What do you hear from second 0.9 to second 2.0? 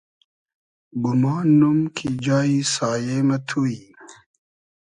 گومان نوم